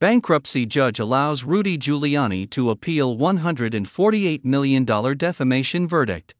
[0.00, 6.34] Bankruptcy judge allows Rudy Giuliani to appeal $148 million defamation verdict.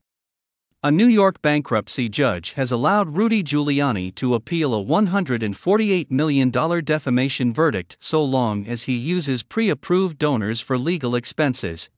[0.82, 7.52] A New York bankruptcy judge has allowed Rudy Giuliani to appeal a $148 million defamation
[7.52, 11.90] verdict so long as he uses pre approved donors for legal expenses.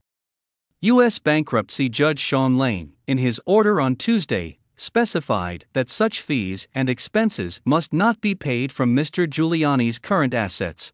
[0.81, 1.21] U.S.
[1.21, 7.61] bankruptcy judge Sean Lane, in his order on Tuesday, specified that such fees and expenses
[7.65, 9.29] must not be paid from Mr.
[9.29, 10.93] Giuliani's current assets.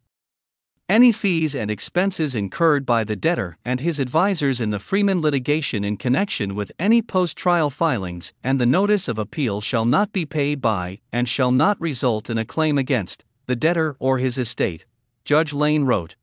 [0.91, 5.85] Any fees and expenses incurred by the debtor and his advisors in the Freeman litigation
[5.85, 10.25] in connection with any post trial filings and the notice of appeal shall not be
[10.25, 14.86] paid by and shall not result in a claim against the debtor or his estate,
[15.26, 16.17] Judge Lane wrote.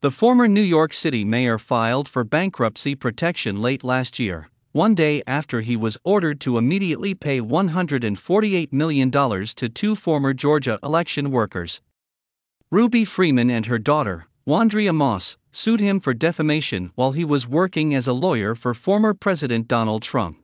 [0.00, 5.22] The former New York City mayor filed for bankruptcy protection late last year, one day
[5.28, 11.80] after he was ordered to immediately pay $148 million to two former Georgia election workers.
[12.72, 17.94] Ruby Freeman and her daughter, Wandrea Moss, sued him for defamation while he was working
[17.94, 20.38] as a lawyer for former President Donald Trump.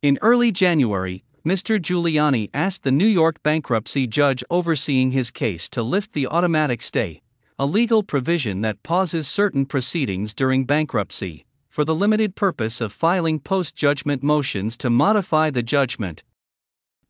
[0.00, 1.80] In early January, Mr.
[1.80, 7.20] Giuliani asked the New York bankruptcy judge overseeing his case to lift the automatic stay,
[7.58, 13.40] a legal provision that pauses certain proceedings during bankruptcy, for the limited purpose of filing
[13.40, 16.22] post judgment motions to modify the judgment.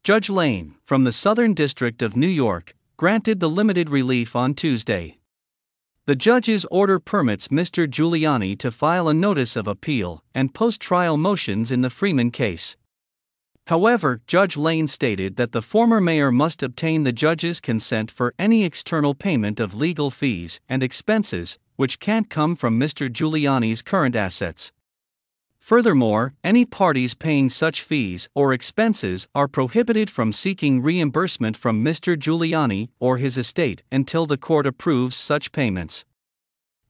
[0.03, 5.19] Judge Lane, from the Southern District of New York, granted the limited relief on Tuesday.
[6.07, 7.89] The judge's order permits Mr.
[7.89, 12.77] Giuliani to file a notice of appeal and post trial motions in the Freeman case.
[13.67, 18.65] However, Judge Lane stated that the former mayor must obtain the judge's consent for any
[18.65, 23.11] external payment of legal fees and expenses, which can't come from Mr.
[23.11, 24.71] Giuliani's current assets.
[25.65, 32.19] Furthermore, any parties paying such fees or expenses are prohibited from seeking reimbursement from Mr.
[32.19, 36.05] Giuliani or his estate until the court approves such payments.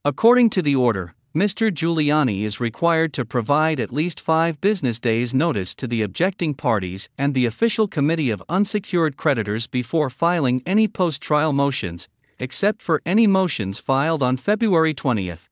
[0.05, 1.71] According to the order, Mr.
[1.71, 7.09] Giuliani is required to provide at least five business days' notice to the objecting parties
[7.17, 12.09] and the official committee of unsecured creditors before filing any post trial motions,
[12.41, 15.49] except for any motions filed on February 20th.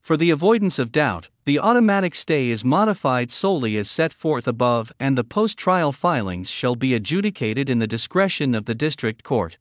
[0.00, 4.92] For the avoidance of doubt, the automatic stay is modified solely as set forth above,
[4.98, 9.58] and the post trial filings shall be adjudicated in the discretion of the district court.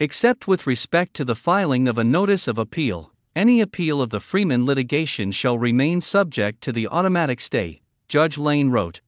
[0.00, 4.20] Except with respect to the filing of a notice of appeal, any appeal of the
[4.20, 9.00] Freeman litigation shall remain subject to the automatic stay, Judge Lane wrote.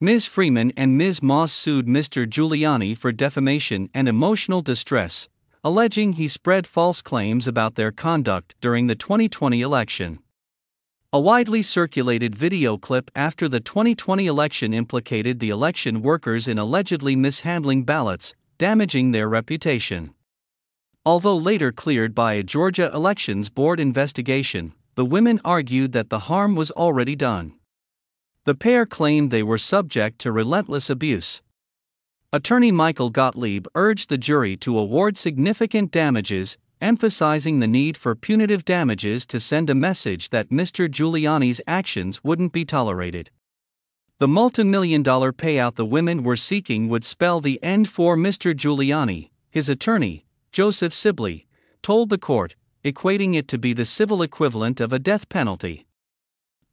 [0.00, 0.26] Ms.
[0.26, 1.22] Freeman and Ms.
[1.22, 2.28] Moss sued Mr.
[2.28, 5.28] Giuliani for defamation and emotional distress,
[5.64, 10.18] alleging he spread false claims about their conduct during the 2020 election.
[11.12, 17.14] A widely circulated video clip after the 2020 election implicated the election workers in allegedly
[17.14, 20.12] mishandling ballots, damaging their reputation.
[21.06, 26.56] Although later cleared by a Georgia Elections Board investigation, the women argued that the harm
[26.56, 27.52] was already done.
[28.46, 31.40] The pair claimed they were subject to relentless abuse.
[32.34, 38.64] Attorney Michael Gottlieb urged the jury to award significant damages, emphasizing the need for punitive
[38.64, 40.90] damages to send a message that Mr.
[40.90, 43.30] Giuliani's actions wouldn't be tolerated.
[44.18, 48.54] The multi-million dollar payout the women were seeking would spell the end for Mr.
[48.54, 51.46] Giuliani, his attorney, Joseph Sibley,
[51.82, 55.86] told the court, equating it to be the civil equivalent of a death penalty.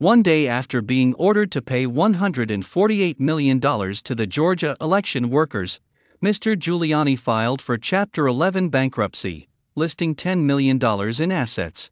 [0.01, 5.81] One day after being ordered to pay $148 million to the Georgia election workers,
[6.23, 6.55] Mr.
[6.55, 10.79] Giuliani filed for Chapter 11 bankruptcy, listing $10 million
[11.21, 11.91] in assets.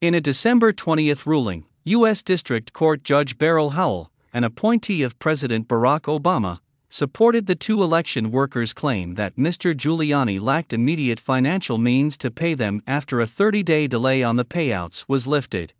[0.00, 2.22] In a December 20 ruling, U.S.
[2.22, 8.30] District Court Judge Beryl Howell, an appointee of President Barack Obama, supported the two election
[8.30, 9.74] workers' claim that Mr.
[9.74, 14.44] Giuliani lacked immediate financial means to pay them after a 30 day delay on the
[14.46, 15.74] payouts was lifted.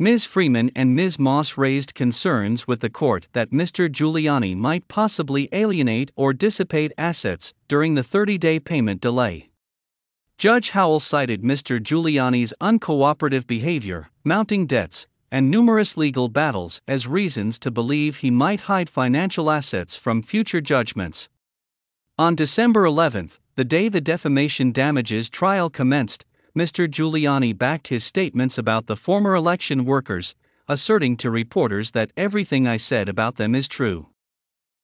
[0.00, 0.24] Ms.
[0.24, 1.18] Freeman and Ms.
[1.18, 3.90] Moss raised concerns with the court that Mr.
[3.90, 9.50] Giuliani might possibly alienate or dissipate assets during the 30 day payment delay.
[10.38, 11.80] Judge Howell cited Mr.
[11.80, 18.60] Giuliani's uncooperative behavior, mounting debts, and numerous legal battles as reasons to believe he might
[18.70, 21.28] hide financial assets from future judgments.
[22.16, 26.24] On December 11, the day the defamation damages trial commenced,
[26.58, 26.88] Mr.
[26.88, 30.34] Giuliani backed his statements about the former election workers,
[30.66, 34.08] asserting to reporters that everything I said about them is true.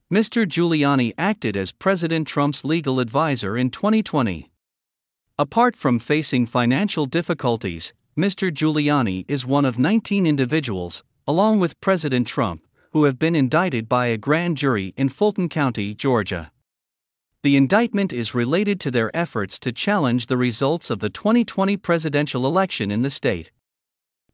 [0.08, 0.46] Mr.
[0.46, 4.52] Giuliani acted as President Trump's legal advisor in 2020.
[5.36, 8.52] Apart from facing financial difficulties, Mr.
[8.52, 14.06] Giuliani is one of 19 individuals, along with President Trump, who have been indicted by
[14.06, 16.52] a grand jury in Fulton County, Georgia.
[17.44, 22.46] The indictment is related to their efforts to challenge the results of the 2020 presidential
[22.46, 23.52] election in the state.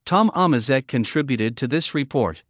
[0.06, 2.44] Tom Omazek contributed to this report.